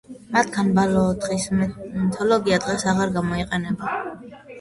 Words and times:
მათგან 0.35 0.69
ბოლო 0.77 1.01
ოთხის 1.09 1.45
მეთოდოლოგია 1.57 2.57
დღეს 2.63 2.87
აღარ 2.95 3.13
გამოიყენება. 3.19 3.93